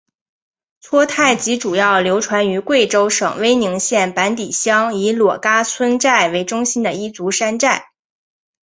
[0.79, 7.91] 撮泰吉主要流传于贵州省威宁县板底乡以裸戛村寨为中心的彝族山寨。